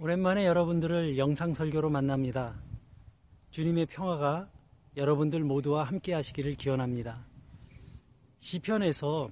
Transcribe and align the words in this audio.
오랜만에 0.00 0.46
여러분들을 0.46 1.18
영상 1.18 1.52
설교로 1.52 1.90
만납니다. 1.90 2.54
주님의 3.50 3.86
평화가 3.86 4.48
여러분들 4.96 5.42
모두와 5.42 5.82
함께 5.82 6.14
하시기를 6.14 6.54
기원합니다. 6.54 7.26
시편에서 8.38 9.28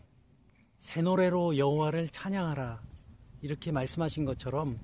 새 0.78 1.02
노래로 1.02 1.56
여호와를 1.56 2.08
찬양하라 2.08 2.82
이렇게 3.42 3.70
말씀하신 3.70 4.24
것처럼 4.24 4.80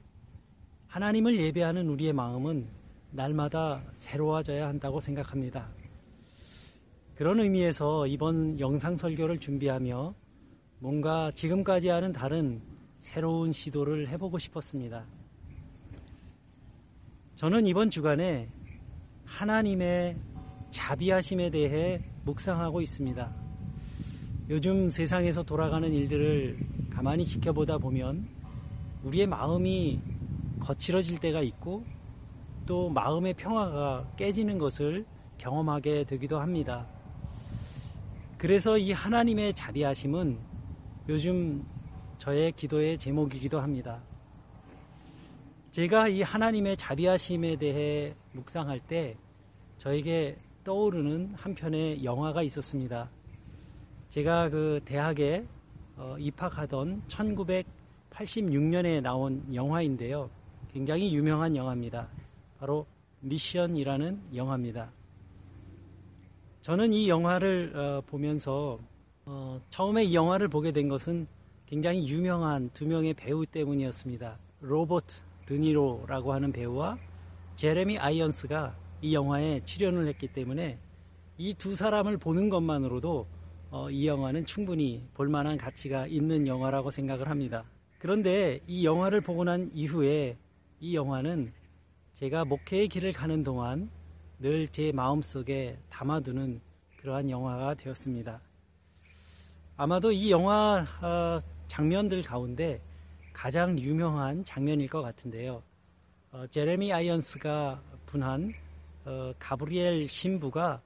하나님을 0.87 1.41
예배하는 1.41 1.89
우리의 1.89 2.13
마음은 2.13 2.69
날마다 3.11 3.83
새로워져야 3.93 4.69
한다고 4.69 5.01
생각합니다. 5.01 5.69
그런 7.17 7.41
의미에서 7.41 8.07
이번 8.07 8.61
영상 8.61 8.97
설교를 8.97 9.41
준비하며 9.41 10.15
뭔가 10.79 11.33
지금까지 11.33 11.89
하는 11.89 12.13
다른 12.13 12.63
새로운 13.01 13.51
시도를 13.53 14.09
해보고 14.11 14.39
싶었습니다. 14.39 15.05
저는 17.43 17.67
이번 17.67 17.91
주간에 17.91 18.49
하나님의 19.25 20.17
자비하심에 20.71 21.51
대해 21.51 22.01
묵상하고 22.23 22.81
있습니다. 22.81 23.35
요즘 24.49 24.89
세상에서 24.89 25.43
돌아가는 25.43 25.93
일들을 25.93 26.57
가만히 26.89 27.25
지켜보다 27.25 27.79
보면 27.79 28.29
우리의 29.03 29.27
마음이 29.27 30.01
거칠어질 30.61 31.19
때가 31.19 31.41
있고 31.41 31.85
또 32.65 32.89
마음의 32.91 33.35
평화가 33.35 34.13
깨지는 34.17 34.59
것을 34.59 35.05
경험하게 35.39 36.05
되기도 36.05 36.39
합니다. 36.39 36.87
그래서 38.39 38.79
이 38.79 38.93
하나님의 38.93 39.55
자비하심은 39.55 40.39
요즘 41.09 41.67
저의 42.19 42.53
기도의 42.53 42.99
제목이기도 42.99 43.59
합니다. 43.59 44.01
제가 45.73 46.09
이 46.09 46.21
하나님의 46.21 46.77
자비하심에 46.77 47.57
대해 47.57 48.15
묵상할 48.33 48.79
때 48.81 49.17
저에게 49.79 50.37
떠오르는 50.65 51.33
한 51.35 51.55
편의 51.55 52.05
영화가 52.05 52.43
있었습니다. 52.43 53.09
제가 54.11 54.51
그 54.51 54.83
대학에 54.85 55.47
어, 55.97 56.15
입학하던 56.19 57.05
1986년에 57.09 59.01
나온 59.01 59.43
영화인데요. 59.55 60.29
굉장히 60.75 61.15
유명한 61.15 61.57
영화입니다. 61.57 62.07
바로 62.59 62.85
미션이라는 63.21 64.35
영화입니다. 64.35 64.93
저는 66.61 66.93
이 66.93 67.09
영화를 67.09 67.73
어, 67.75 68.03
보면서 68.07 68.79
어, 69.25 69.59
처음에 69.71 70.05
이 70.05 70.15
영화를 70.15 70.49
보게 70.49 70.71
된 70.71 70.89
것은 70.89 71.27
굉장히 71.65 72.07
유명한 72.07 72.69
두 72.75 72.87
명의 72.87 73.15
배우 73.15 73.47
때문이었습니다. 73.47 74.39
로버트 74.61 75.32
드니로라고 75.47 76.33
하는 76.33 76.53
배우와 76.53 76.99
제레미 77.57 77.99
아이언스가 77.99 78.77
이 79.03 79.15
영화에 79.15 79.61
출연을 79.65 80.07
했기 80.07 80.29
때문에 80.29 80.79
이 81.39 81.55
두 81.55 81.75
사람을 81.75 82.19
보는 82.19 82.51
것만으로도 82.51 83.27
어, 83.71 83.91
이 83.91 84.07
영화는 84.07 84.45
충분히 84.47 85.03
볼만한 85.15 85.57
가치가 85.57 86.07
있는 86.07 86.47
영화라고 86.47 86.91
생각을 86.91 87.29
합니다. 87.29 87.65
그런데 87.99 88.61
이 88.67 88.85
영화를 88.85 89.21
보고 89.21 89.45
난 89.45 89.71
이후에 89.75 90.37
이 90.81 90.95
영화는 90.95 91.53
제가 92.13 92.45
목회의 92.45 92.89
길을 92.89 93.13
가는 93.13 93.43
동안 93.43 93.91
늘 94.39 94.69
제 94.71 94.93
마음속에 94.93 95.79
담아두는 95.89 96.61
그러한 96.99 97.31
영화가 97.31 97.75
되었습니다. 97.75 98.41
아마도 99.77 100.13
이 100.13 100.31
영화 100.31 100.85
어, 101.01 101.39
장면들 101.69 102.23
가운데 102.23 102.81
가장 103.33 103.79
유명한 103.79 104.45
장면일 104.45 104.89
것 104.89 105.03
같은데요. 105.03 105.63
어, 106.31 106.47
제레미 106.49 106.93
아이언스가 106.93 107.83
분한 108.07 108.53
어, 109.05 109.33
가브리엘 109.39 110.09
신부가 110.09 110.81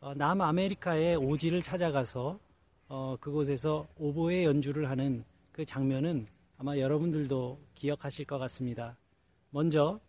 어, 0.00 0.14
남아메리카의 0.14 1.16
오지를 1.16 1.62
찾아가서 1.62 2.38
어, 2.88 3.16
그곳에서 3.20 3.86
오보의 3.96 4.44
연주를 4.44 4.88
하는 4.88 5.24
그 5.52 5.64
장면은 5.64 6.26
아마 6.56 6.78
여러분들도 6.78 7.60
기억하실 7.74 8.24
것 8.26 8.38
같습니다. 8.38 8.96
먼저 9.50 10.00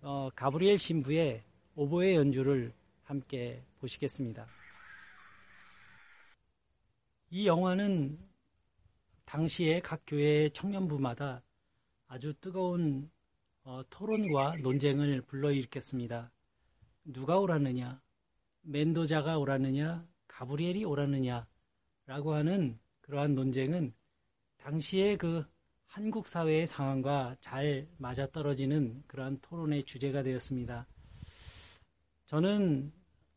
어, 0.00 0.28
가브리엘 0.34 0.78
신부의 0.78 1.42
오보의 1.76 2.16
연주를 2.16 2.72
함께 3.02 3.62
보시겠습니다. 3.80 4.46
이 7.30 7.46
영화는 7.46 8.18
당시에 9.24 9.80
각 9.80 10.02
교회의 10.06 10.50
청년부마다 10.50 11.42
아주 12.06 12.34
뜨거운 12.40 13.10
어, 13.62 13.82
토론과 13.88 14.56
논쟁을 14.62 15.22
불러일으켰습니다. 15.22 16.30
누가 17.04 17.38
오라느냐, 17.38 18.02
멘도자가 18.62 19.38
오라느냐, 19.38 20.06
가브리엘이 20.28 20.84
오라느냐, 20.84 21.46
라고 22.06 22.34
하는 22.34 22.78
그러한 23.00 23.34
논쟁은 23.34 23.94
당시에 24.58 25.16
그 25.16 25.44
한국 25.86 26.26
사회의 26.26 26.66
상황과 26.66 27.36
잘 27.40 27.88
맞아떨어지는 27.98 29.04
그러한 29.06 29.38
토론의 29.40 29.84
주제가 29.84 30.22
되었습니다. 30.22 30.86
저는 32.26 32.92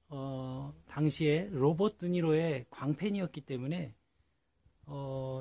어, 0.10 0.74
당시에 0.88 1.50
로봇 1.52 1.98
드니로의 1.98 2.66
광팬이었기 2.70 3.42
때문에 3.42 3.94
어, 4.86 5.37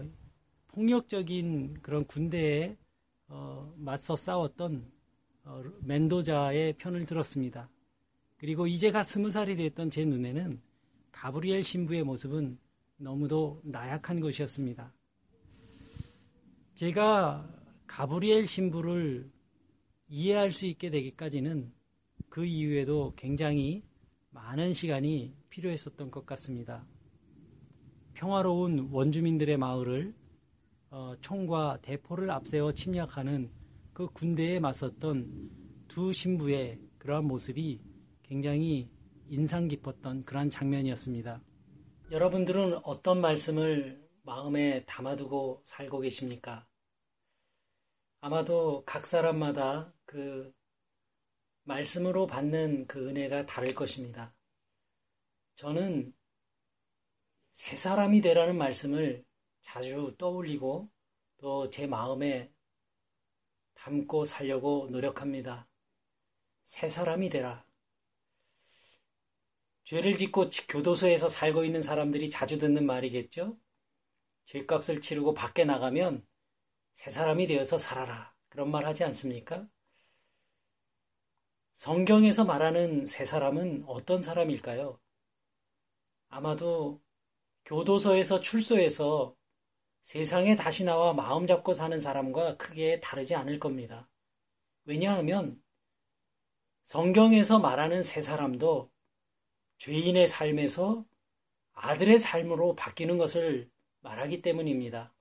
폭력적인 0.77 1.79
그런 1.81 2.05
군대에 2.05 2.77
어, 3.29 3.73
맞서 3.79 4.15
싸웠던 4.15 4.85
어, 5.45 5.63
멘도자의 5.81 6.75
편을 6.75 7.07
들었습니다. 7.07 7.71
그리고 8.37 8.67
이제가 8.67 9.03
스무 9.03 9.31
살이 9.31 9.57
됐던 9.57 9.89
제 9.89 10.05
눈에는 10.05 10.61
가브리엘 11.13 11.63
신부의 11.63 12.05
모습은 12.05 12.59
너무도 12.99 13.63
나약한 13.65 14.21
것이었습니다. 14.21 14.93
제가 16.75 17.49
가브리엘 17.87 18.47
신부를 18.47 19.31
이해할 20.09 20.53
수 20.53 20.67
있게 20.67 20.91
되기까지는 20.91 21.73
그 22.29 22.45
이후에도 22.45 23.15
굉장히 23.17 23.83
많은 24.29 24.75
시간이 24.75 25.35
필요했었던 25.49 26.11
것 26.11 26.27
같습니다. 26.27 26.87
평화로운 28.13 28.91
원주민들의 28.93 29.57
마을을 29.57 30.26
어, 30.91 31.15
총과 31.21 31.79
대포를 31.83 32.31
앞세워 32.31 32.73
침략하는 32.73 33.51
그 33.93 34.07
군대에 34.09 34.61
맞섰던 34.61 35.51
두 35.89 36.13
신부의 36.13 36.81
그러한 36.99 37.25
모습이 37.25 37.81
굉장히 38.23 38.91
인상 39.29 39.69
깊었던 39.69 40.25
그러한 40.25 40.51
장면이었습니다. 40.51 41.43
여러분들은 42.11 42.81
어떤 42.85 43.21
말씀을 43.21 44.07
마음에 44.23 44.85
담아두고 44.85 45.63
살고 45.65 46.01
계십니까? 46.01 46.67
아마도 48.21 48.85
각 48.85 49.07
사람마다 49.07 49.93
그 50.05 50.53
말씀으로 51.65 52.27
받는 52.27 52.87
그 52.87 53.09
은혜가 53.09 53.47
다를 53.47 53.75
것입니다. 53.75 54.35
저는 55.57 56.15
새 57.53 57.77
사람이 57.77 58.21
되라는 58.21 58.57
말씀을 58.57 59.25
자주 59.77 60.15
떠올리고 60.17 60.91
또 61.37 61.69
제 61.69 61.87
마음에 61.87 62.51
담고 63.75 64.25
살려고 64.25 64.89
노력합니다. 64.91 65.69
새 66.65 66.89
사람이 66.89 67.29
되라. 67.29 67.63
죄를 69.85 70.17
짓고 70.17 70.49
교도소에서 70.71 71.29
살고 71.29 71.65
있는 71.65 71.83
사람들이 71.83 72.31
자주 72.31 72.59
듣는 72.59 72.87
말이겠죠? 72.87 73.59
죄값을 74.47 75.03
치르고 75.03 75.35
밖에 75.35 75.67
나가면 75.67 76.27
새 76.95 77.11
사람이 77.11 77.47
되어서 77.47 77.77
살아라. 77.77 78.35
그런 78.49 78.71
말 78.71 78.87
하지 78.87 79.05
않습니까? 79.05 79.69
성경에서 81.75 82.47
말하는 82.47 83.05
새 83.05 83.27
사람은 83.27 83.85
어떤 83.87 84.23
사람일까요? 84.23 84.99
아마도 86.29 87.03
교도소에서 87.67 88.41
출소해서 88.41 89.37
세상에 90.07 90.55
다시 90.55 90.85
나와 90.85 91.13
마음 91.13 91.49
잡고 91.49 91.75
사는 91.75 91.99
사람과 91.99 92.57
크게 92.59 93.01
다르지 93.01 93.35
않을 93.35 93.59
겁니다. 93.59 94.09
왜냐하면 94.85 95.61
성경에서 96.85 97.59
말하는 97.59 98.05
새 98.05 98.21
사람도 98.21 98.89
죄인의 99.79 100.29
삶에서 100.29 101.05
아들의 101.73 102.21
삶으로 102.21 102.77
바뀌는 102.77 103.19
것을 103.19 103.69
말하기 103.99 104.43
때문입니다. 104.43 105.13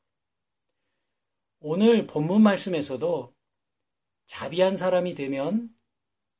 오늘 1.61 2.05
본문 2.05 2.43
말씀에서도 2.43 3.33
자비한 4.27 4.77
사람이 4.77 5.15
되면 5.15 5.75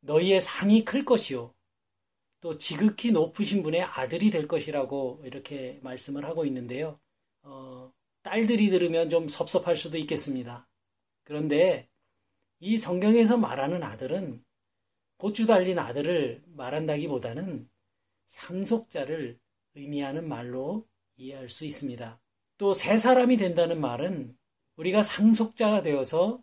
너희의 0.01 0.39
상이 0.39 0.85
클 0.85 1.03
것이요. 1.03 1.51
또 2.41 2.59
지극히 2.59 3.11
높으신 3.11 3.63
분의 3.63 3.81
아들이 3.81 4.29
될 4.29 4.47
것이라고 4.47 5.23
이렇게 5.25 5.79
말씀을 5.81 6.25
하고 6.25 6.45
있는데요. 6.45 6.99
어, 7.41 7.91
딸들이 8.25 8.71
들으면 8.71 9.11
좀 9.11 9.29
섭섭할 9.29 9.77
수도 9.77 9.99
있겠습니다. 9.99 10.67
그런데 11.23 11.87
이 12.59 12.75
성경에서 12.75 13.37
말하는 13.37 13.83
아들은 13.83 14.43
고추 15.17 15.45
달린 15.45 15.77
아들을 15.77 16.43
말한다기보다는 16.47 17.69
상속자를 18.25 19.39
의미하는 19.75 20.27
말로 20.27 20.87
이해할 21.17 21.49
수 21.49 21.65
있습니다. 21.65 22.19
또 22.57 22.73
새 22.73 22.97
사람이 22.97 23.37
된다는 23.37 23.79
말은 23.79 24.35
우리가 24.77 25.03
상속자가 25.03 25.83
되어서 25.83 26.41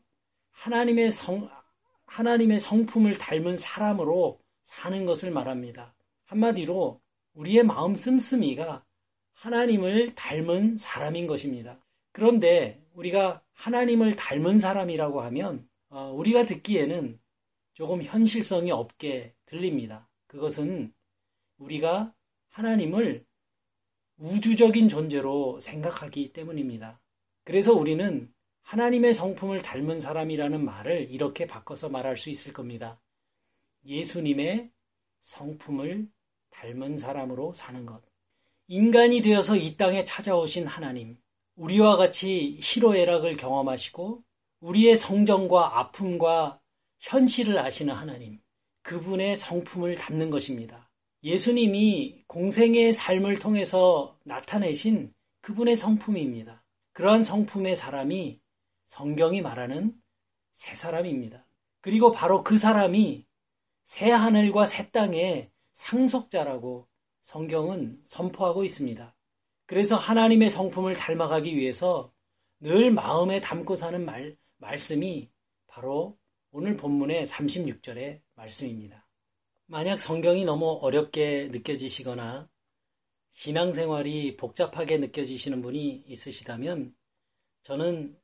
하나님의 0.52 1.10
성, 1.10 1.50
하나님의 2.06 2.60
성품을 2.60 3.18
닮은 3.18 3.56
사람으로 3.56 4.40
사는 4.62 5.04
것을 5.04 5.32
말합니다. 5.32 5.96
한마디로 6.26 7.00
우리의 7.34 7.64
마음 7.64 7.96
씀씀이가 7.96 8.84
하나님을 9.42 10.14
닮은 10.14 10.76
사람인 10.76 11.26
것입니다. 11.26 11.84
그런데 12.12 12.80
우리가 12.94 13.42
하나님을 13.54 14.14
닮은 14.14 14.60
사람이라고 14.60 15.20
하면 15.22 15.68
어, 15.88 16.12
우리가 16.12 16.46
듣기에는 16.46 17.18
조금 17.72 18.04
현실성이 18.04 18.70
없게 18.70 19.34
들립니다. 19.44 20.08
그것은 20.28 20.94
우리가 21.58 22.14
하나님을 22.50 23.26
우주적인 24.18 24.88
존재로 24.88 25.58
생각하기 25.58 26.32
때문입니다. 26.32 27.00
그래서 27.42 27.72
우리는 27.72 28.32
하나님의 28.62 29.12
성품을 29.12 29.62
닮은 29.62 29.98
사람이라는 29.98 30.64
말을 30.64 31.10
이렇게 31.10 31.48
바꿔서 31.48 31.88
말할 31.88 32.16
수 32.16 32.30
있을 32.30 32.52
겁니다. 32.52 33.00
예수님의 33.84 34.70
성품을 35.20 36.08
닮은 36.50 36.96
사람으로 36.96 37.52
사는 37.52 37.84
것. 37.84 38.11
인간이 38.74 39.20
되어서 39.20 39.54
이 39.54 39.76
땅에 39.76 40.02
찾아오신 40.02 40.66
하나님, 40.66 41.18
우리와 41.56 41.98
같이 41.98 42.58
희로애락을 42.62 43.36
경험하시고 43.36 44.22
우리의 44.60 44.96
성정과 44.96 45.78
아픔과 45.78 46.58
현실을 46.98 47.58
아시는 47.58 47.92
하나님, 47.92 48.40
그분의 48.80 49.36
성품을 49.36 49.96
담는 49.96 50.30
것입니다. 50.30 50.90
예수님이 51.22 52.24
공생의 52.26 52.94
삶을 52.94 53.40
통해서 53.40 54.18
나타내신 54.24 55.12
그분의 55.42 55.76
성품입니다. 55.76 56.64
그러한 56.94 57.24
성품의 57.24 57.76
사람이 57.76 58.40
성경이 58.86 59.42
말하는 59.42 59.92
새 60.54 60.74
사람입니다. 60.74 61.46
그리고 61.82 62.12
바로 62.12 62.42
그 62.42 62.56
사람이 62.56 63.26
새 63.84 64.10
하늘과 64.10 64.64
새 64.64 64.90
땅의 64.90 65.50
상속자라고 65.74 66.88
성경은 67.22 68.02
선포하고 68.04 68.64
있습니다. 68.64 69.16
그래서 69.66 69.96
하나님의 69.96 70.50
성품을 70.50 70.94
닮아가기 70.94 71.56
위해서 71.56 72.12
늘 72.60 72.90
마음에 72.90 73.40
담고 73.40 73.76
사는 73.76 74.04
말, 74.04 74.36
말씀이 74.58 75.30
바로 75.66 76.18
오늘 76.50 76.76
본문의 76.76 77.26
36절의 77.26 78.20
말씀입니다. 78.34 79.08
만약 79.66 79.98
성경이 79.98 80.44
너무 80.44 80.78
어렵게 80.82 81.48
느껴지시거나 81.50 82.50
신앙생활이 83.30 84.36
복잡하게 84.36 84.98
느껴지시는 84.98 85.62
분이 85.62 86.04
있으시다면 86.06 86.94
저는 87.62 88.18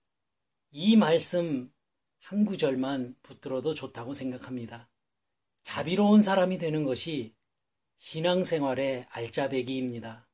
이 0.70 0.96
말씀 0.96 1.72
한 2.20 2.44
구절만 2.44 3.16
붙들어도 3.22 3.74
좋다고 3.74 4.12
생각합니다. 4.12 4.90
자비로운 5.62 6.22
사람이 6.22 6.58
되는 6.58 6.84
것이 6.84 7.34
신앙생활의 7.98 9.06
알짜배기입니다. 9.10 10.26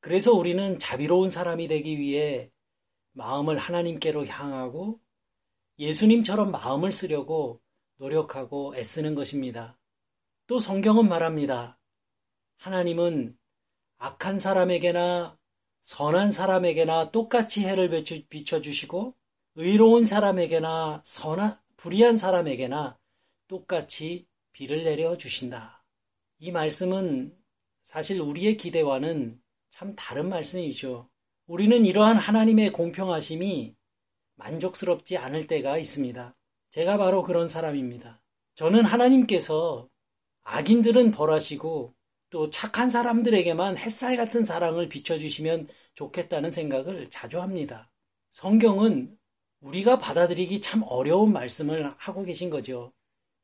그래서 0.00 0.32
우리는 0.32 0.78
자비로운 0.78 1.30
사람이 1.30 1.68
되기 1.68 1.98
위해 1.98 2.50
마음을 3.12 3.58
하나님께로 3.58 4.26
향하고 4.26 5.00
예수님처럼 5.78 6.50
마음을 6.50 6.92
쓰려고 6.92 7.60
노력하고 7.96 8.76
애쓰는 8.76 9.14
것입니다. 9.14 9.78
또 10.46 10.58
성경은 10.58 11.08
말합니다. 11.08 11.78
하나님은 12.56 13.38
악한 13.98 14.38
사람에게나 14.38 15.38
선한 15.82 16.32
사람에게나 16.32 17.10
똑같이 17.10 17.64
해를 17.64 17.90
비춰주시고 18.28 19.14
의로운 19.56 20.06
사람에게나 20.06 21.02
선한 21.04 21.58
불의한 21.76 22.18
사람에게나 22.18 22.98
똑같이 23.48 24.26
비를 24.52 24.84
내려 24.84 25.16
주신다. 25.16 25.79
이 26.42 26.50
말씀은 26.52 27.36
사실 27.84 28.18
우리의 28.18 28.56
기대와는 28.56 29.38
참 29.68 29.94
다른 29.94 30.30
말씀이죠. 30.30 31.10
우리는 31.46 31.84
이러한 31.84 32.16
하나님의 32.16 32.72
공평하심이 32.72 33.76
만족스럽지 34.36 35.18
않을 35.18 35.46
때가 35.46 35.76
있습니다. 35.76 36.34
제가 36.70 36.96
바로 36.96 37.22
그런 37.22 37.50
사람입니다. 37.50 38.22
저는 38.54 38.86
하나님께서 38.86 39.90
악인들은 40.42 41.10
벌하시고 41.10 41.94
또 42.30 42.48
착한 42.48 42.88
사람들에게만 42.88 43.76
햇살 43.76 44.16
같은 44.16 44.44
사랑을 44.46 44.88
비춰주시면 44.88 45.68
좋겠다는 45.94 46.50
생각을 46.50 47.10
자주 47.10 47.42
합니다. 47.42 47.92
성경은 48.30 49.14
우리가 49.60 49.98
받아들이기 49.98 50.62
참 50.62 50.84
어려운 50.86 51.34
말씀을 51.34 51.92
하고 51.98 52.22
계신 52.24 52.48
거죠. 52.48 52.94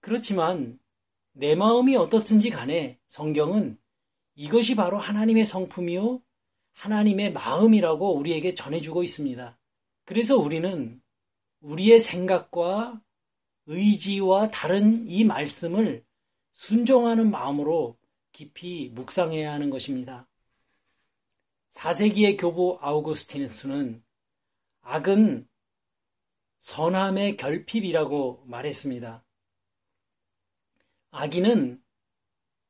그렇지만 0.00 0.78
내 1.38 1.54
마음이 1.54 1.94
어떻든지 1.96 2.48
간에 2.48 2.98
성경은 3.08 3.78
이것이 4.36 4.74
바로 4.74 4.96
하나님의 4.96 5.44
성품이요, 5.44 6.22
하나님의 6.72 7.34
마음이라고 7.34 8.16
우리에게 8.16 8.54
전해주고 8.54 9.02
있습니다. 9.02 9.58
그래서 10.06 10.38
우리는 10.38 11.02
우리의 11.60 12.00
생각과 12.00 13.02
의지와 13.66 14.48
다른 14.48 15.06
이 15.08 15.24
말씀을 15.24 16.06
순종하는 16.52 17.30
마음으로 17.30 17.98
깊이 18.32 18.90
묵상해야 18.94 19.52
하는 19.52 19.68
것입니다. 19.68 20.26
4세기의 21.72 22.40
교부 22.40 22.78
아우구스티누스는 22.80 24.02
악은 24.80 25.46
선함의 26.60 27.36
결핍이라고 27.36 28.44
말했습니다. 28.46 29.25
악인은 31.16 31.82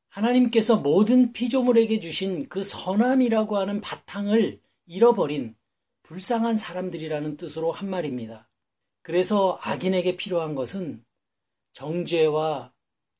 하나님께서 0.08 0.76
모든 0.76 1.32
피조물에게 1.32 1.98
주신 1.98 2.48
그 2.48 2.62
선함이라고 2.62 3.58
하는 3.58 3.80
바탕을 3.80 4.60
잃어버린 4.86 5.56
불쌍한 6.04 6.56
사람들이라는 6.56 7.38
뜻으로 7.38 7.72
한 7.72 7.90
말입니다. 7.90 8.48
그래서 9.02 9.58
악인에게 9.62 10.16
필요한 10.16 10.54
것은 10.54 11.04
정죄와 11.72 12.72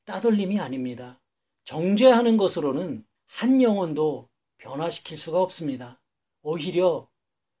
따돌림이 0.05 0.61
아닙니다. 0.61 1.21
정죄하는 1.65 2.37
것으로는 2.37 3.05
한 3.25 3.61
영혼도 3.61 4.29
변화시킬 4.57 5.17
수가 5.17 5.41
없습니다. 5.41 6.01
오히려 6.41 7.09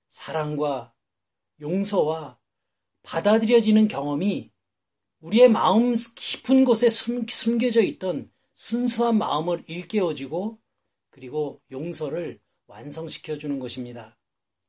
사랑과 0.07 0.93
용서와 1.59 2.39
받아들여지는 3.03 3.89
경험이 3.89 4.51
우리의 5.21 5.49
마음 5.49 5.95
깊은 5.95 6.65
곳에 6.65 6.89
숨, 6.89 7.25
숨겨져 7.27 7.81
있던 7.81 8.31
순수한 8.55 9.17
마음을 9.17 9.63
일깨워주고 9.67 10.59
그리고 11.09 11.61
용서를 11.71 12.39
완성시켜 12.67 13.37
주는 13.37 13.59
것입니다. 13.59 14.17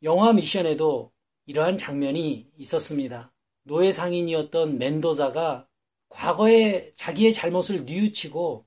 영화 0.02 0.32
미션에도 0.32 1.12
이러한 1.46 1.76
장면이 1.76 2.50
있었습니다. 2.56 3.32
노예 3.62 3.92
상인이었던 3.92 4.78
멘도자가 4.78 5.66
과거에 6.08 6.92
자기의 6.96 7.32
잘못을 7.32 7.84
뉘우치고 7.84 8.66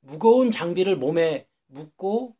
무거운 0.00 0.50
장비를 0.50 0.96
몸에 0.96 1.46
묶고 1.66 2.36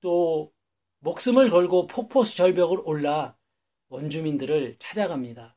또 0.00 0.52
목숨을 1.00 1.50
걸고 1.50 1.86
폭포수 1.86 2.36
절벽을 2.36 2.80
올라 2.84 3.36
원주민들을 3.88 4.76
찾아갑니다. 4.78 5.56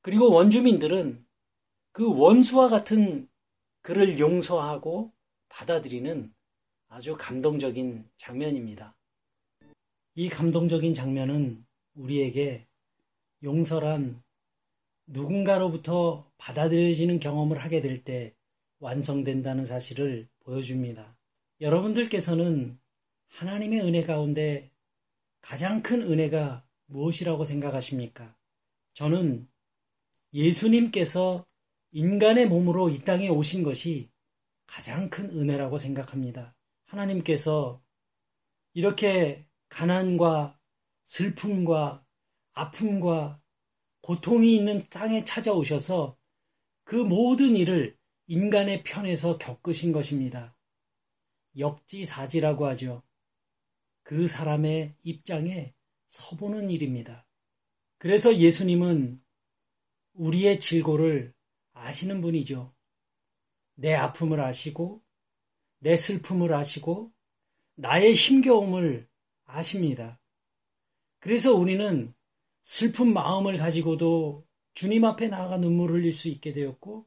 그리고 0.00 0.32
원주민들은 0.32 1.25
그 1.96 2.14
원수와 2.14 2.68
같은 2.68 3.26
그를 3.80 4.18
용서하고 4.18 5.14
받아들이는 5.48 6.30
아주 6.88 7.16
감동적인 7.18 8.06
장면입니다. 8.18 8.94
이 10.14 10.28
감동적인 10.28 10.92
장면은 10.92 11.64
우리에게 11.94 12.66
용서란 13.42 14.22
누군가로부터 15.06 16.30
받아들여지는 16.36 17.18
경험을 17.18 17.56
하게 17.56 17.80
될 17.80 18.04
때 18.04 18.34
완성된다는 18.78 19.64
사실을 19.64 20.28
보여줍니다. 20.40 21.16
여러분들께서는 21.62 22.78
하나님의 23.28 23.80
은혜 23.80 24.04
가운데 24.04 24.70
가장 25.40 25.80
큰 25.80 26.02
은혜가 26.02 26.62
무엇이라고 26.88 27.46
생각하십니까? 27.46 28.36
저는 28.92 29.48
예수님께서 30.34 31.46
인간의 31.96 32.48
몸으로 32.48 32.90
이 32.90 32.98
땅에 32.98 33.30
오신 33.30 33.62
것이 33.62 34.10
가장 34.66 35.08
큰 35.08 35.30
은혜라고 35.30 35.78
생각합니다. 35.78 36.54
하나님께서 36.84 37.82
이렇게 38.74 39.48
가난과 39.70 40.60
슬픔과 41.04 42.04
아픔과 42.52 43.40
고통이 44.02 44.54
있는 44.54 44.86
땅에 44.90 45.24
찾아오셔서 45.24 46.18
그 46.84 46.96
모든 46.96 47.56
일을 47.56 47.96
인간의 48.26 48.84
편에서 48.84 49.38
겪으신 49.38 49.92
것입니다. 49.92 50.54
역지사지라고 51.56 52.66
하죠. 52.66 53.04
그 54.02 54.28
사람의 54.28 54.96
입장에 55.02 55.72
서보는 56.08 56.68
일입니다. 56.68 57.26
그래서 57.96 58.36
예수님은 58.36 59.18
우리의 60.12 60.60
질고를 60.60 61.34
아시는 61.86 62.20
분이죠. 62.20 62.74
내 63.74 63.94
아픔을 63.94 64.40
아시고, 64.40 65.02
내 65.78 65.96
슬픔을 65.96 66.52
아시고, 66.52 67.12
나의 67.76 68.14
힘겨움을 68.14 69.08
아십니다. 69.44 70.20
그래서 71.20 71.54
우리는 71.54 72.14
슬픈 72.62 73.12
마음을 73.12 73.56
가지고도 73.56 74.46
주님 74.74 75.04
앞에 75.04 75.28
나아가 75.28 75.56
눈물을 75.58 76.00
흘릴 76.00 76.12
수 76.12 76.28
있게 76.28 76.52
되었고, 76.52 77.06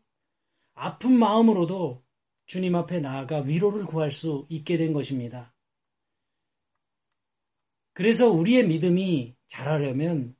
아픈 0.75 1.11
마음으로도 1.17 2.05
주님 2.45 2.75
앞에 2.75 2.99
나아가 2.99 3.41
위로를 3.41 3.85
구할 3.85 4.11
수 4.11 4.47
있게 4.49 4.77
된 4.77 4.93
것입니다. 4.93 5.53
그래서 7.93 8.31
우리의 8.31 8.67
믿음이 8.67 9.35
자라려면 9.47 10.37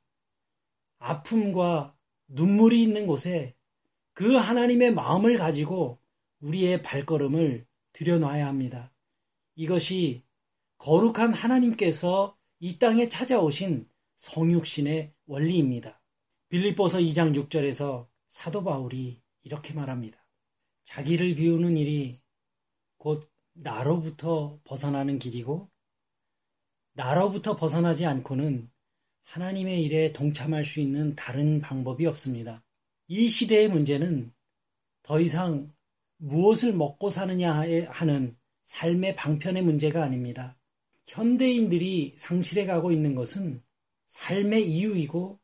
아픔과 0.98 1.96
눈물이 2.28 2.82
있는 2.82 3.06
곳에 3.06 3.54
그 4.20 4.34
하나님의 4.34 4.92
마음을 4.92 5.38
가지고 5.38 5.98
우리의 6.40 6.82
발걸음을 6.82 7.66
들여놔야 7.94 8.46
합니다. 8.46 8.92
이것이 9.54 10.22
거룩한 10.76 11.32
하나님께서 11.32 12.36
이 12.58 12.78
땅에 12.78 13.08
찾아오신 13.08 13.88
성육신의 14.16 15.14
원리입니다. 15.24 16.02
빌립보서 16.50 16.98
2장 16.98 17.34
6절에서 17.34 18.08
사도 18.28 18.62
바울이 18.62 19.22
이렇게 19.40 19.72
말합니다. 19.72 20.22
자기를 20.84 21.36
비우는 21.36 21.78
일이 21.78 22.20
곧 22.98 23.26
나로부터 23.54 24.60
벗어나는 24.64 25.18
길이고 25.18 25.70
나로부터 26.92 27.56
벗어나지 27.56 28.04
않고는 28.04 28.70
하나님의 29.22 29.82
일에 29.82 30.12
동참할 30.12 30.66
수 30.66 30.80
있는 30.80 31.16
다른 31.16 31.62
방법이 31.62 32.04
없습니다. 32.04 32.62
이 33.12 33.28
시대의 33.28 33.68
문제는 33.68 34.32
더 35.02 35.18
이상 35.18 35.74
무엇을 36.18 36.72
먹고 36.74 37.10
사느냐 37.10 37.64
하는 37.88 38.36
삶의 38.62 39.16
방편의 39.16 39.64
문제가 39.64 40.04
아닙니다. 40.04 40.56
현대인들이 41.08 42.14
상실해 42.16 42.66
가고 42.66 42.92
있는 42.92 43.16
것은 43.16 43.64
삶의 44.06 44.70
이유이고 44.70 45.40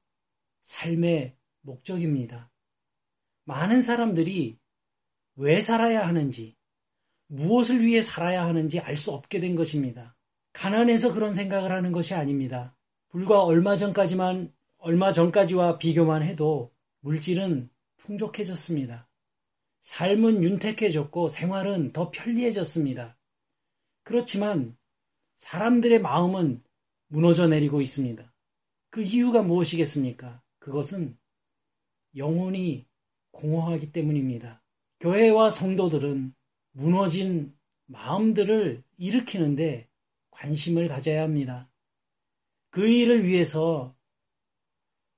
삶의 0.62 1.35
목적입니다. 1.62 2.52
많은 3.46 3.82
사람들이 3.82 4.61
왜 5.35 5.61
살아야 5.61 6.06
하는지, 6.06 6.56
무엇을 7.26 7.85
위해 7.85 8.00
살아야 8.00 8.44
하는지 8.44 8.78
알 8.78 8.96
수 8.96 9.11
없게 9.11 9.40
된 9.40 9.56
것입니다. 9.56 10.16
가난해서 10.52 11.12
그런 11.12 11.35
생각을 11.35 11.73
하는 11.73 11.90
것이 11.90 12.14
아닙니다. 12.14 12.76
불과 13.08 13.42
얼마 13.42 13.75
전까지만, 13.75 14.54
얼마 14.78 15.11
전까지와 15.11 15.78
비교만 15.78 16.23
해도 16.23 16.75
물질은 17.06 17.70
풍족해졌습니다. 17.98 19.08
삶은 19.82 20.42
윤택해졌고 20.42 21.28
생활은 21.28 21.92
더 21.92 22.10
편리해졌습니다. 22.10 23.16
그렇지만 24.02 24.76
사람들의 25.36 26.00
마음은 26.00 26.64
무너져 27.06 27.46
내리고 27.46 27.80
있습니다. 27.80 28.34
그 28.90 29.02
이유가 29.02 29.42
무엇이겠습니까? 29.42 30.42
그것은 30.58 31.16
영혼이 32.16 32.86
공허하기 33.30 33.92
때문입니다. 33.92 34.64
교회와 34.98 35.50
성도들은 35.50 36.34
무너진 36.72 37.56
마음들을 37.84 38.82
일으키는데 38.96 39.88
관심을 40.30 40.88
가져야 40.88 41.22
합니다. 41.22 41.70
그 42.70 42.88
일을 42.88 43.25
위해서 43.25 43.95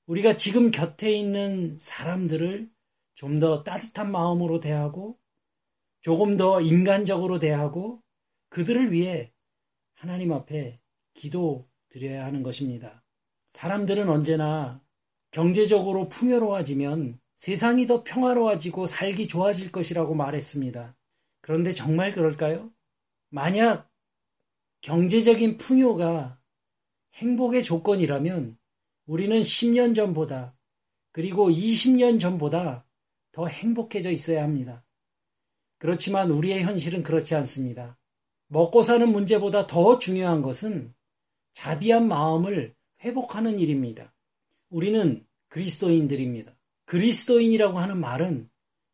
우리가 0.08 0.36
지금 0.36 0.70
곁에 0.70 1.12
있는 1.12 1.78
사람들을 1.78 2.70
좀 3.14 3.40
더 3.40 3.62
따뜻한 3.64 4.10
마음으로 4.12 4.60
대하고 4.60 5.18
조금 6.00 6.36
더 6.36 6.60
인간적으로 6.60 7.38
대하고 7.38 8.00
그들을 8.48 8.92
위해 8.92 9.32
하나님 9.94 10.32
앞에 10.32 10.80
기도 11.14 11.68
드려야 11.88 12.24
하는 12.24 12.42
것입니다. 12.42 13.02
사람들은 13.52 14.08
언제나 14.08 14.80
경제적으로 15.32 16.08
풍요로워지면 16.08 17.20
세상이 17.36 17.86
더 17.86 18.04
평화로워지고 18.04 18.86
살기 18.86 19.26
좋아질 19.28 19.72
것이라고 19.72 20.14
말했습니다. 20.14 20.96
그런데 21.40 21.72
정말 21.72 22.12
그럴까요? 22.12 22.72
만약 23.30 23.90
경제적인 24.80 25.58
풍요가 25.58 26.40
행복의 27.14 27.64
조건이라면 27.64 28.56
우리는 29.08 29.40
10년 29.40 29.96
전보다 29.96 30.54
그리고 31.12 31.48
20년 31.48 32.20
전보다 32.20 32.86
더 33.32 33.46
행복해져 33.46 34.10
있어야 34.10 34.42
합니다. 34.42 34.84
그렇지만 35.78 36.30
우리의 36.30 36.62
현실은 36.62 37.02
그렇지 37.02 37.34
않습니다. 37.36 37.98
먹고 38.48 38.82
사는 38.82 39.08
문제보다 39.10 39.66
더 39.66 39.98
중요한 39.98 40.42
것은 40.42 40.94
자비한 41.54 42.06
마음을 42.06 42.74
회복하는 43.00 43.58
일입니다. 43.58 44.14
우리는 44.68 45.26
그리스도인들입니다. 45.48 46.54
그리스도인이라고 46.84 47.78
하는 47.78 47.98
말은 47.98 48.50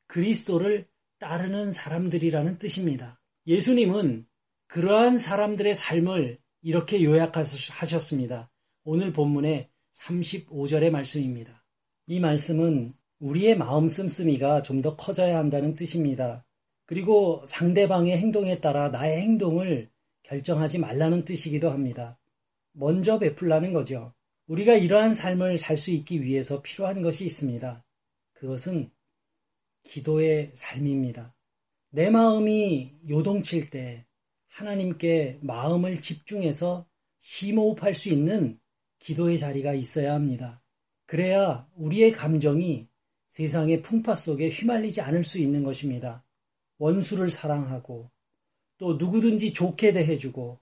그리스도를 0.06 0.86
따르는 1.18 1.72
사람들이라는 1.72 2.58
뜻입니다. 2.58 3.20
예수님은 3.48 4.28
그러한 4.68 5.18
사람들의 5.18 5.74
삶을 5.74 6.38
이렇게 6.62 7.02
요약하셨습니다. 7.02 8.50
오늘 8.84 9.12
본문의 9.12 9.73
35절의 9.94 10.90
말씀입니다. 10.90 11.64
이 12.06 12.20
말씀은 12.20 12.94
우리의 13.20 13.56
마음 13.56 13.88
씀씀이가 13.88 14.62
좀 14.62 14.82
더 14.82 14.96
커져야 14.96 15.38
한다는 15.38 15.74
뜻입니다. 15.74 16.44
그리고 16.84 17.42
상대방의 17.46 18.18
행동에 18.18 18.56
따라 18.56 18.90
나의 18.90 19.22
행동을 19.22 19.90
결정하지 20.24 20.78
말라는 20.78 21.24
뜻이기도 21.24 21.70
합니다. 21.70 22.18
먼저 22.72 23.18
베풀라는 23.18 23.72
거죠. 23.72 24.12
우리가 24.46 24.74
이러한 24.74 25.14
삶을 25.14 25.56
살 25.56 25.76
수 25.76 25.90
있기 25.90 26.22
위해서 26.22 26.60
필요한 26.60 27.00
것이 27.00 27.24
있습니다. 27.24 27.82
그것은 28.34 28.90
기도의 29.84 30.50
삶입니다. 30.54 31.34
내 31.90 32.10
마음이 32.10 32.92
요동칠 33.08 33.70
때 33.70 34.04
하나님께 34.48 35.38
마음을 35.40 36.02
집중해서 36.02 36.86
심호흡할 37.20 37.94
수 37.94 38.10
있는 38.10 38.58
기도의 39.04 39.38
자리가 39.38 39.74
있어야 39.74 40.14
합니다. 40.14 40.62
그래야 41.04 41.68
우리의 41.76 42.12
감정이 42.12 42.88
세상의 43.28 43.82
풍파 43.82 44.14
속에 44.14 44.48
휘말리지 44.48 45.02
않을 45.02 45.24
수 45.24 45.38
있는 45.38 45.62
것입니다. 45.62 46.24
원수를 46.78 47.28
사랑하고 47.28 48.10
또 48.78 48.94
누구든지 48.94 49.52
좋게 49.52 49.92
대해주고 49.92 50.58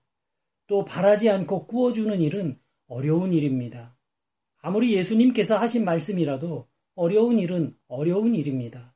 또 0.67 0.85
바라지 0.85 1.31
않고 1.31 1.69
꾸어주는 1.69 2.21
일은 2.21 2.59
어려운 2.89 3.33
일입니다. 3.33 3.97
아무리 4.59 4.93
예수님께서 4.95 5.57
하신 5.57 5.85
말씀이라도 5.85 6.69
어려운 6.97 7.39
일은 7.39 7.77
어려운 7.87 8.35
일입니다. 8.35 8.93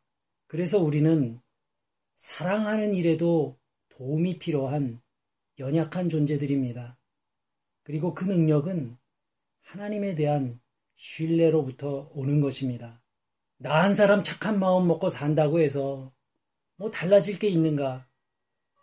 그래서 0.49 0.81
우리는 0.81 1.41
사랑하는 2.17 2.97
일에도 2.97 3.57
도움이 3.91 4.38
필요한 4.38 5.00
연약한 5.61 6.09
존재들입니다. 6.09 6.99
그리고 7.85 8.12
그 8.12 8.25
능력은 8.25 8.99
하나님에 9.67 10.15
대한 10.15 10.61
신뢰로부터 10.95 12.09
오는 12.15 12.41
것입니다. 12.41 13.03
나 13.59 13.83
한 13.83 13.95
사람 13.95 14.23
착한 14.23 14.61
마음 14.61 14.87
먹고 14.87 15.09
산다고 15.09 15.59
해서 15.59 16.15
뭐 16.77 16.91
달라질 16.91 17.39
게 17.39 17.49
있는가? 17.49 18.07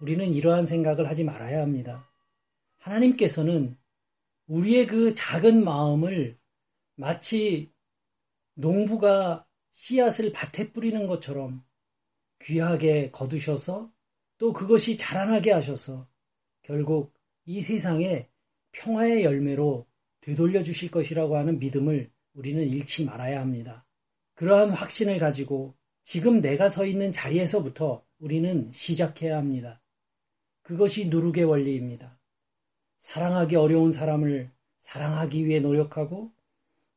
우리는 0.01 0.33
이러한 0.33 0.65
생각을 0.65 1.07
하지 1.07 1.23
말아야 1.23 1.61
합니다. 1.61 2.11
하나님께서는 2.79 3.77
우리의 4.47 4.87
그 4.87 5.13
작은 5.13 5.63
마음을 5.63 6.37
마치 6.95 7.71
농부가 8.55 9.47
씨앗을 9.71 10.33
밭에 10.33 10.73
뿌리는 10.73 11.07
것처럼 11.07 11.63
귀하게 12.41 13.09
거두셔서 13.11 13.89
또 14.37 14.51
그것이 14.51 14.97
자라나게 14.97 15.53
하셔서 15.53 16.09
결국 16.61 17.13
이 17.45 17.61
세상에 17.61 18.29
평화의 18.73 19.23
열매로 19.23 19.87
되돌려 20.23 20.63
주실 20.63 20.89
것이라고 20.89 21.35
하는 21.35 21.59
믿음을 21.59 22.09
우리는 22.33 22.65
잃지 22.65 23.03
말아야 23.03 23.41
합니다. 23.41 23.85
그러한 24.35 24.69
확신을 24.69 25.17
가지고 25.17 25.75
지금 26.01 26.41
내가 26.41 26.69
서 26.69 26.85
있는 26.85 27.11
자리에서부터 27.11 28.05
우리는 28.19 28.71
시작해야 28.73 29.37
합니다. 29.37 29.81
그것이 30.61 31.09
누룩의 31.09 31.43
원리입니다. 31.43 32.17
사랑하기 32.99 33.57
어려운 33.57 33.91
사람을 33.91 34.49
사랑하기 34.79 35.45
위해 35.45 35.59
노력하고 35.59 36.31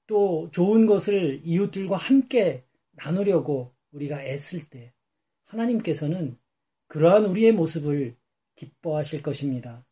또 0.06 0.48
좋은 0.52 0.86
것을 0.86 1.40
이웃들과 1.42 1.96
함께 1.96 2.64
나누려고 2.92 3.74
우리가 3.90 4.22
애쓸 4.22 4.68
때 4.70 4.92
하나님께서는 5.46 6.38
그러한 6.86 7.24
우리의 7.24 7.50
모습을 7.50 8.16
기뻐하실 8.54 9.22
것입니다. 9.22 9.84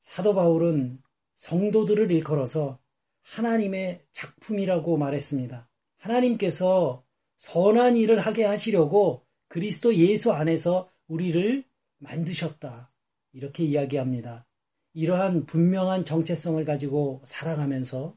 사도 0.00 0.34
바울은 0.34 1.02
성도들을 1.36 2.12
일컬어서 2.12 2.81
하나님의 3.22 4.04
작품이라고 4.12 4.96
말했습니다. 4.96 5.68
하나님께서 5.98 7.04
선한 7.38 7.96
일을 7.96 8.20
하게 8.20 8.44
하시려고 8.44 9.26
그리스도 9.48 9.94
예수 9.94 10.32
안에서 10.32 10.90
우리를 11.08 11.64
만드셨다. 11.98 12.92
이렇게 13.32 13.64
이야기합니다. 13.64 14.46
이러한 14.94 15.46
분명한 15.46 16.04
정체성을 16.04 16.62
가지고 16.64 17.22
살아가면서 17.24 18.16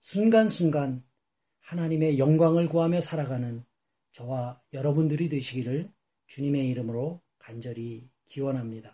순간순간 0.00 1.04
하나님의 1.60 2.18
영광을 2.18 2.68
구하며 2.68 3.00
살아가는 3.00 3.64
저와 4.12 4.62
여러분들이 4.72 5.28
되시기를 5.28 5.90
주님의 6.28 6.68
이름으로 6.68 7.20
간절히 7.38 8.08
기원합니다. 8.26 8.93